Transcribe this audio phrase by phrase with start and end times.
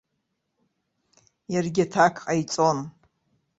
[1.53, 2.79] Иаргьы аҭак ҟаиҵон.